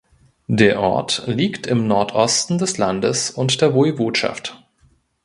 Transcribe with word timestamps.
Der 0.47 0.79
Ort 0.81 1.25
liegt 1.27 1.67
im 1.67 1.85
Nordosten 1.85 2.57
des 2.57 2.79
Landes 2.79 3.29
und 3.29 3.61
der 3.61 3.75
Woiwodschaft. 3.75 4.57